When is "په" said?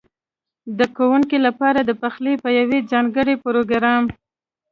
2.43-2.49